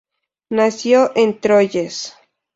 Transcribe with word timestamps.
Nació 0.49 1.11
en 1.15 1.39
Troyes. 1.39 2.15